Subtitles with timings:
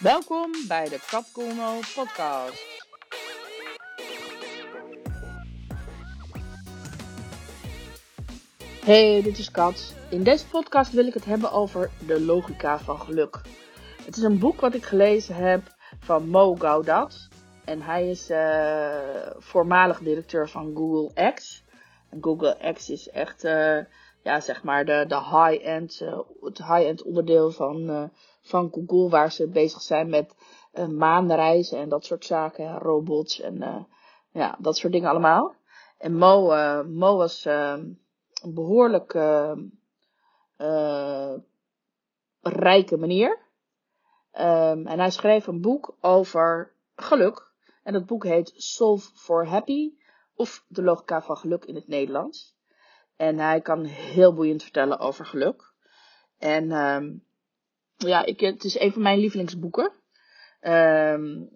[0.00, 2.88] Welkom bij de Capcomo podcast.
[8.84, 9.94] Hey, dit is Kat.
[10.10, 13.40] In deze podcast wil ik het hebben over de logica van geluk.
[14.04, 15.62] Het is een boek wat ik gelezen heb
[15.98, 17.28] van Mo Gaudat.
[17.64, 21.64] En hij is uh, voormalig directeur van Google X.
[22.10, 23.78] En Google X is echt, uh,
[24.22, 28.10] ja, zeg maar, de, de high-end, uh, het high-end onderdeel van,
[28.40, 29.08] van Google.
[29.08, 30.34] Waar ze bezig zijn met
[30.88, 32.78] maanreizen en dat soort zaken.
[32.78, 33.86] robots en
[34.32, 35.54] ja, dat soort dingen allemaal.
[35.98, 36.46] En Mo,
[36.84, 37.98] Mo was een
[38.54, 39.12] behoorlijk
[42.42, 43.38] rijke meneer.
[44.32, 47.52] Um, en hij schreef een boek over geluk.
[47.82, 49.92] En dat boek heet Solve for Happy
[50.34, 52.56] of De Logica van Geluk in het Nederlands.
[53.16, 55.72] En hij kan heel boeiend vertellen over geluk.
[56.38, 57.24] En um,
[58.08, 59.92] ja, ik, het is een van mijn lievelingsboeken.
[60.60, 61.50] Um,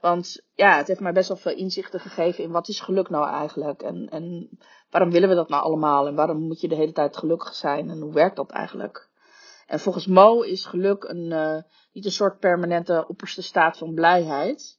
[0.00, 3.28] want ja, het heeft mij best wel veel inzichten gegeven in wat is geluk nou
[3.28, 3.82] eigenlijk.
[3.82, 4.50] En, en
[4.90, 6.06] waarom willen we dat nou allemaal?
[6.06, 7.90] En waarom moet je de hele tijd gelukkig zijn?
[7.90, 9.08] En hoe werkt dat eigenlijk?
[9.66, 11.56] En volgens Mo is geluk een, uh,
[11.92, 14.78] niet een soort permanente opperste staat van blijheid.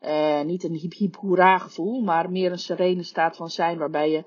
[0.00, 4.10] Uh, niet een hip hip hoera gevoel, maar meer een serene staat van zijn waarbij
[4.10, 4.24] je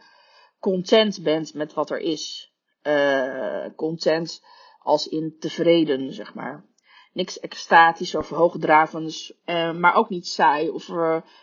[0.59, 2.53] content bent met wat er is.
[2.83, 4.41] Uh, content
[4.85, 6.65] als in tevreden, zeg maar.
[7.13, 10.89] Niks extatisch of hoogdravends, uh, maar ook niet saai of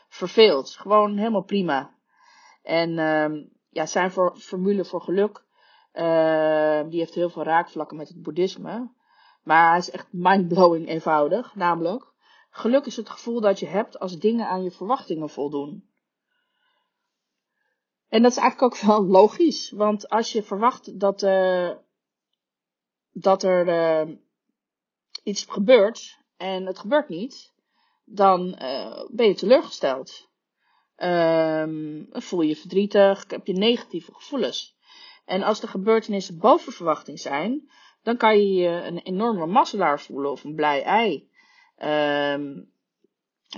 [0.09, 0.71] verveeld.
[0.71, 1.95] Gewoon helemaal prima.
[2.63, 5.45] En ehm, ja, zijn voor, formule voor geluk,
[6.91, 8.91] die heeft heel veel raakvlakken met het boeddhisme.
[9.43, 12.13] Maar is echt mindblowing eenvoudig, namelijk
[12.55, 15.91] Geluk is het gevoel dat je hebt als dingen aan je verwachtingen voldoen.
[18.09, 21.71] En dat is eigenlijk ook wel logisch, want als je verwacht dat, uh,
[23.13, 24.17] dat er uh,
[25.23, 27.53] iets gebeurt en het gebeurt niet,
[28.05, 30.31] dan uh, ben je teleurgesteld.
[30.97, 34.77] Um, voel je verdrietig, heb je negatieve gevoelens.
[35.25, 37.71] En als de gebeurtenissen boven verwachting zijn,
[38.03, 41.31] dan kan je je een enorme masselaar voelen of een blij ei.
[41.79, 42.71] Um,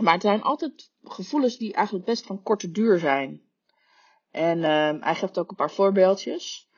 [0.00, 3.42] maar het zijn altijd gevoelens die eigenlijk best van korte duur zijn.
[4.30, 6.68] En um, hij geeft ook een paar voorbeeldjes.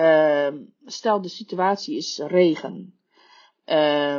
[0.00, 2.98] Um, stel de situatie is regen.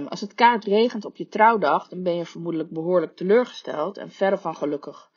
[0.10, 4.38] als het kaart regent op je trouwdag, dan ben je vermoedelijk behoorlijk teleurgesteld en verre
[4.38, 5.10] van gelukkig.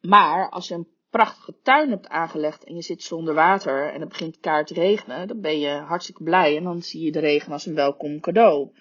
[0.00, 4.08] Maar als je een prachtige tuin hebt aangelegd en je zit zonder water en het
[4.08, 7.52] begint kaart te regenen, dan ben je hartstikke blij en dan zie je de regen
[7.52, 8.72] als een welkom cadeau.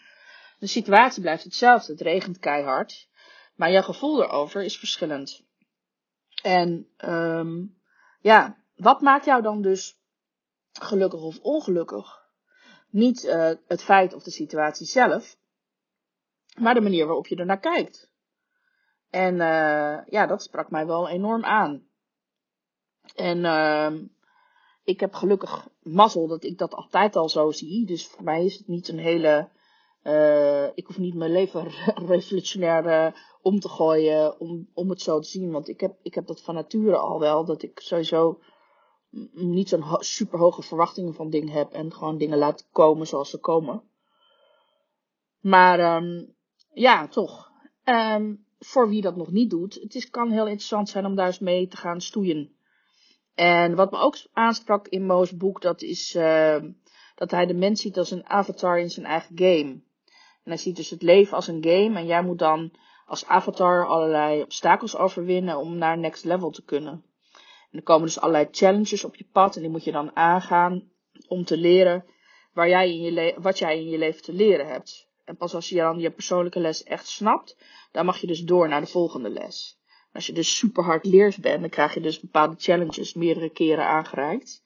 [0.59, 1.91] De situatie blijft hetzelfde.
[1.91, 3.09] Het regent keihard.
[3.55, 5.45] Maar jouw gevoel erover is verschillend.
[6.43, 7.77] En um,
[8.21, 9.99] ja, wat maakt jou dan dus
[10.79, 12.21] gelukkig of ongelukkig?
[12.89, 15.37] Niet uh, het feit of de situatie zelf,
[16.57, 18.11] maar de manier waarop je er naar kijkt.
[19.09, 21.87] En uh, ja, dat sprak mij wel enorm aan.
[23.15, 23.91] En uh,
[24.83, 27.85] ik heb gelukkig mazzel dat ik dat altijd al zo zie.
[27.85, 29.49] Dus voor mij is het niet een hele
[30.03, 31.71] uh, ik hoef niet mijn leven
[32.13, 35.51] revolutionair om te gooien om, om het zo te zien.
[35.51, 37.45] Want ik heb, ik heb dat van nature al wel.
[37.45, 38.39] Dat ik sowieso
[39.33, 41.71] niet zo'n super hoge verwachtingen van dingen heb.
[41.71, 43.83] En gewoon dingen laat komen zoals ze komen.
[45.39, 46.35] Maar um,
[46.73, 47.51] ja, toch.
[47.85, 49.73] Um, voor wie dat nog niet doet.
[49.73, 52.55] Het is, kan heel interessant zijn om daar eens mee te gaan stoeien.
[53.33, 55.61] En wat me ook aansprak in Mo's boek.
[55.61, 56.63] Dat is uh,
[57.15, 59.81] dat hij de mens ziet als een avatar in zijn eigen game.
[60.43, 62.71] En hij ziet dus het leven als een game en jij moet dan
[63.05, 67.03] als avatar allerlei obstakels overwinnen om naar next level te kunnen.
[67.73, 70.91] En er komen dus allerlei challenges op je pad en die moet je dan aangaan
[71.27, 72.05] om te leren
[72.53, 75.07] waar jij in je wat jij in je leven te leren hebt.
[75.25, 77.57] En pas als je dan je persoonlijke les echt snapt,
[77.91, 79.79] dan mag je dus door naar de volgende les.
[80.11, 83.85] Als je dus super hard leers bent, dan krijg je dus bepaalde challenges meerdere keren
[83.85, 84.63] aangereikt.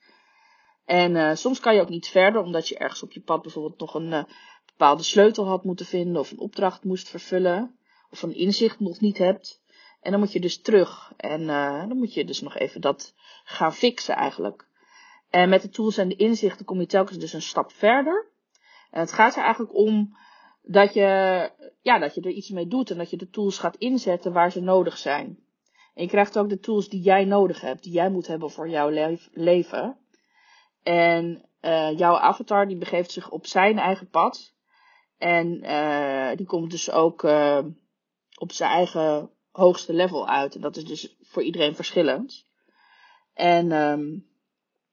[0.84, 3.80] En uh, soms kan je ook niet verder, omdat je ergens op je pad bijvoorbeeld
[3.80, 4.24] nog een uh,
[4.66, 7.78] bepaalde sleutel had moeten vinden of een opdracht moest vervullen
[8.10, 9.62] of een inzicht nog niet hebt.
[10.00, 13.14] En dan moet je dus terug en uh, dan moet je dus nog even dat
[13.44, 14.66] gaan fixen eigenlijk.
[15.30, 18.26] En met de tools en de inzichten kom je telkens dus een stap verder.
[18.90, 20.16] En het gaat er eigenlijk om
[20.62, 21.50] dat je,
[21.82, 24.52] ja, dat je er iets mee doet en dat je de tools gaat inzetten waar
[24.52, 25.38] ze nodig zijn.
[25.94, 28.68] En je krijgt ook de tools die jij nodig hebt, die jij moet hebben voor
[28.68, 29.98] jouw le leven.
[30.82, 34.54] En uh, jouw avatar die begeeft zich op zijn eigen pad.
[35.18, 37.58] En uh, die komt dus ook uh,
[38.38, 40.54] op zijn eigen hoogste level uit.
[40.54, 42.46] En dat is dus voor iedereen verschillend.
[43.34, 44.26] En um,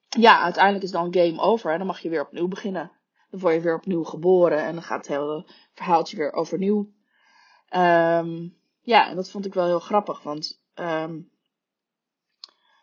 [0.10, 1.72] ja, uiteindelijk is dan game over.
[1.72, 2.92] En dan mag je weer opnieuw beginnen.
[3.30, 6.94] Dan word je weer opnieuw geboren en dan gaat het hele verhaaltje weer overnieuw.
[7.76, 11.30] Um, ja, en dat vond ik wel heel grappig, want um,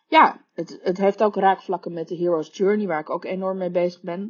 [0.07, 3.71] ja, het, het heeft ook raakvlakken met de Hero's Journey, waar ik ook enorm mee
[3.71, 4.21] bezig ben.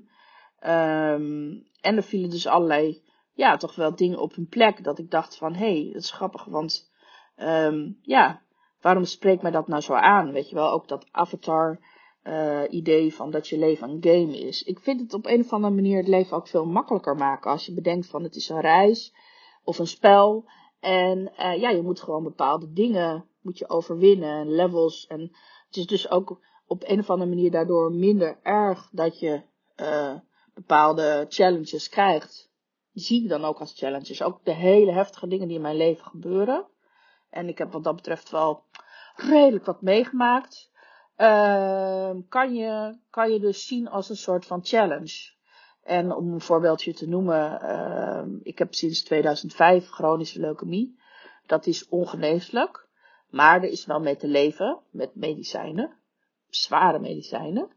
[0.61, 3.03] Um, en er vielen dus allerlei,
[3.33, 6.11] ja, toch wel dingen op hun plek, dat ik dacht van, hé, hey, dat is
[6.11, 6.92] grappig, want
[7.49, 8.43] um, ja,
[8.81, 10.33] waarom spreekt mij dat nou zo aan?
[10.33, 11.81] Weet je wel, ook dat avatar
[12.25, 14.63] uh, idee van dat je leven een game is.
[14.63, 17.51] Ik vind het op een of andere manier het leven ook veel makkelijker maken.
[17.51, 19.15] Als je bedenkt van het is een reis
[19.65, 20.45] of een spel.
[20.81, 25.07] En uh, ja, je moet gewoon bepaalde dingen moet je overwinnen, levels.
[25.07, 25.21] En
[25.67, 29.43] het is dus ook op een of andere manier daardoor minder erg dat je
[29.77, 30.15] uh,
[30.55, 32.51] bepaalde challenges krijgt.
[32.93, 34.23] Die zie ik dan ook als challenges.
[34.23, 36.67] Ook de hele heftige dingen die in mijn leven gebeuren.
[37.33, 38.65] En ik heb wat dat betreft wel
[39.17, 40.71] redelijk wat meegemaakt.
[41.17, 45.31] Uh, kan, je, kan je dus zien als een soort van challenge.
[45.83, 51.01] En om een voorbeeldje te noemen, uh, ik heb sinds 2005 chronische leukemie.
[51.47, 52.89] Dat is ongeneeslijk,
[53.31, 55.97] maar er is wel mee te leven met medicijnen,
[56.49, 57.71] zware medicijnen,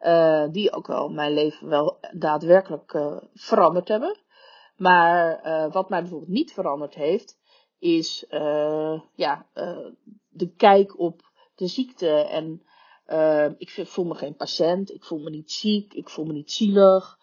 [0.00, 4.18] uh, die ook wel mijn leven wel daadwerkelijk uh, veranderd hebben.
[4.76, 7.38] Maar uh, wat mij bijvoorbeeld niet veranderd heeft,
[7.78, 8.24] is
[9.14, 9.46] ja,
[10.28, 11.20] de kijk op
[11.54, 12.08] de ziekte.
[12.08, 12.62] En
[13.08, 16.52] uh, ik voel me geen patiënt, ik voel me niet ziek, ik voel me niet
[16.52, 17.18] zielig.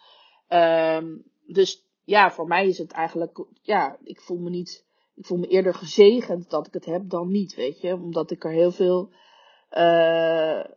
[0.49, 4.85] Um, dus ja, voor mij is het eigenlijk, ja, ik voel me niet,
[5.15, 7.93] ik voel me eerder gezegend dat ik het heb dan niet, weet je.
[7.93, 9.09] Omdat ik er heel veel,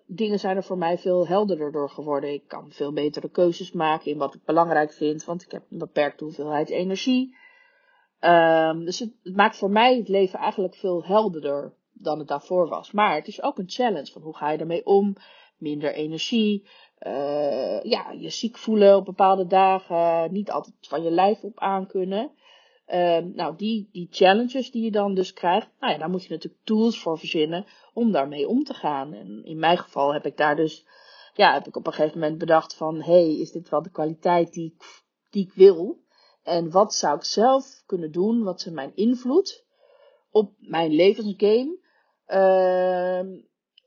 [0.06, 2.32] dingen zijn er voor mij veel helderder door geworden.
[2.32, 5.78] Ik kan veel betere keuzes maken in wat ik belangrijk vind, want ik heb een
[5.78, 7.36] beperkte hoeveelheid energie.
[8.20, 12.92] Um, dus het, maakt voor mij het leven eigenlijk veel helderder dan het daarvoor was.
[12.92, 15.16] Maar het is ook een challenge van hoe ga je ermee om?
[15.58, 16.66] Minder energie,
[17.06, 22.30] uh, ja, je ziek voelen op bepaalde dagen, niet altijd van je lijf op aankunnen.
[22.88, 26.30] Uh, nou, die, die challenges die je dan dus krijgt, nou ja, daar moet je
[26.30, 29.12] natuurlijk tools voor verzinnen om daarmee om te gaan.
[29.12, 30.86] En in mijn geval heb ik daar dus,
[31.34, 34.52] ja, heb ik op een gegeven moment bedacht van, hey, is dit wel de kwaliteit
[34.52, 34.76] die
[35.30, 36.04] die ik wil?
[36.46, 38.42] En wat zou ik zelf kunnen doen?
[38.42, 39.64] Wat is mijn invloed
[40.30, 41.78] op mijn levensgame?
[42.28, 43.40] Uh,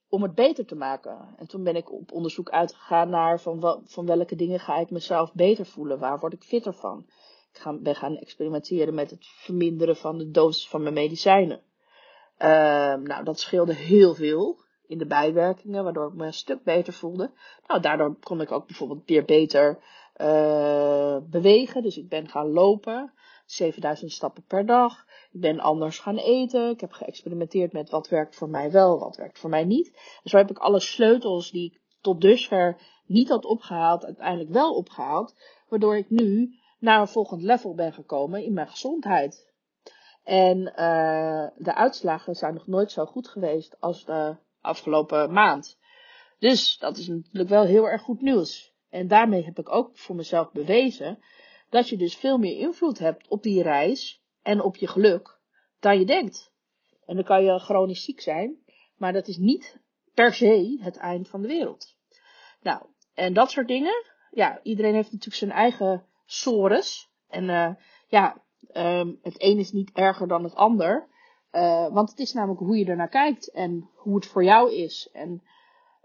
[0.10, 1.36] om het beter te maken.
[1.38, 5.34] En toen ben ik op onderzoek uitgegaan naar van, van welke dingen ga ik mezelf
[5.34, 6.00] beter voelen?
[6.00, 7.06] Waar word ik fitter van?
[7.54, 11.62] Ik ga, ben gaan experimenteren met het verminderen van de dosis van mijn medicijnen.
[12.40, 12.48] Uh,
[12.96, 17.32] nou, dat scheelde heel veel in de bijwerkingen, waardoor ik me een stuk beter voelde.
[17.68, 19.80] Nou, daardoor kon ik ook bijvoorbeeld weer beter
[20.22, 21.84] uh, bewegen.
[21.84, 23.14] Dus ik ben gaan lopen.
[23.46, 25.06] 7000 stappen per dag.
[25.32, 26.70] Ik ben anders gaan eten.
[26.70, 29.88] Ik heb geëxperimenteerd met wat werkt voor mij wel, wat werkt voor mij niet.
[30.24, 34.76] En zo heb ik alle sleutels die ik tot dusver niet had opgehaald, uiteindelijk wel
[34.76, 35.36] opgehaald.
[35.70, 39.48] Waardoor ik nu naar een volgend level ben gekomen in mijn gezondheid.
[40.24, 45.78] En uh, de uitslagen zijn nog nooit zo goed geweest als de afgelopen maand.
[46.40, 48.69] Dus dat is natuurlijk wel heel erg goed nieuws.
[48.90, 51.20] En daarmee heb ik ook voor mezelf bewezen
[51.70, 55.40] dat je dus veel meer invloed hebt op die reis en op je geluk
[55.80, 56.52] dan je denkt.
[57.06, 58.58] En dan kan je chronisch ziek zijn,
[58.98, 59.80] maar dat is niet
[60.14, 61.96] per se het eind van de wereld.
[62.62, 64.04] Nou, en dat soort dingen.
[64.32, 67.10] Ja, iedereen heeft natuurlijk zijn eigen sores.
[67.28, 67.70] En uh,
[68.08, 68.44] ja,
[68.74, 71.08] um, het een is niet erger dan het ander.
[71.52, 75.10] Uh, want het is namelijk hoe je ernaar kijkt en hoe het voor jou is.
[75.14, 75.44] En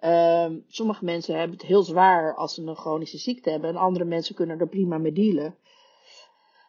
[0.05, 3.71] um, sommige mensen hebben het heel zwaar als ze een chronische ziekte hebben.
[3.71, 5.57] En andere mensen kunnen er prima mee dealen.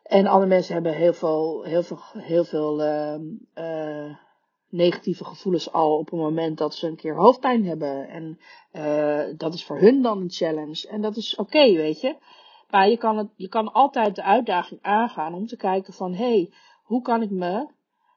[0.03, 3.15] En andere mensen hebben heel veel, heel veel, heel veel uh,
[3.55, 4.15] uh,
[4.69, 8.07] negatieve gevoelens al op het moment dat ze een keer hoofdpijn hebben.
[8.09, 8.39] En
[8.73, 10.87] uh, dat is voor hun dan een challenge.
[10.87, 12.15] En dat is oké, weet je.
[12.69, 16.25] Maar je kan, het, je kan altijd de uitdaging aangaan om te kijken van, hé,
[16.25, 17.67] hey, hoe kan ik me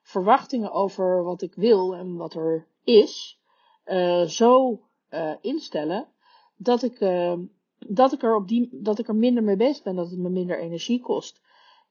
[0.03, 3.39] verwachtingen over wat ik wil en wat er is,
[3.87, 6.09] uh, zo uh, instellen
[6.57, 7.35] dat ik, uh,
[7.79, 10.29] dat, ik er op die, dat ik er minder mee bezig ben, dat het me
[10.29, 11.41] minder energie kost.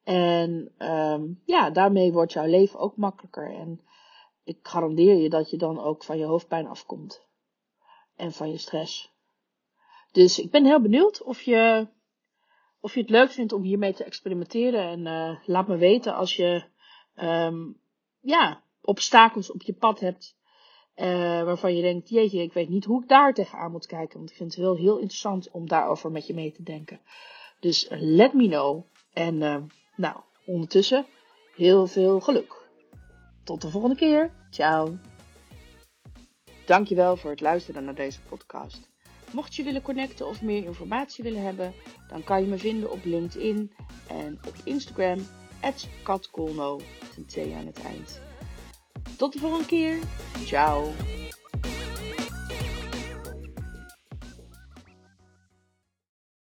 [0.03, 3.53] En um, ja, daarmee wordt jouw leven ook makkelijker.
[3.55, 3.81] En
[4.43, 7.25] ik garandeer je dat je dan ook van je hoofdpijn afkomt.
[8.15, 9.15] En van je stress.
[10.12, 11.88] Dus ik ben heel benieuwd of je,
[12.79, 14.83] of je het leuk vindt om hiermee te experimenteren.
[14.83, 16.63] En uh, laat me weten als je
[17.15, 17.79] um,
[18.21, 20.38] ja, obstakels op je pad hebt.
[20.97, 24.17] Uh, waarvan je denkt, jeetje, ik weet niet hoe ik daar tegenaan moet kijken.
[24.17, 26.99] Want ik vind het heel, heel interessant om daarover met je mee te denken.
[27.59, 28.83] Dus let me know.
[29.13, 29.57] En uh,
[29.95, 31.05] nou, ondertussen
[31.55, 32.65] heel veel geluk.
[33.43, 34.31] Tot de volgende keer.
[34.49, 34.97] Ciao.
[36.65, 38.89] Dankjewel voor het luisteren naar deze podcast.
[39.31, 41.73] Mocht je willen connecten of meer informatie willen hebben,
[42.09, 43.71] dan kan je me vinden op LinkedIn
[44.07, 45.19] en op Instagram,
[46.03, 46.79] katkolno,
[47.17, 48.21] een T aan het eind.
[49.17, 50.00] Tot de volgende keer.
[50.45, 50.93] Ciao.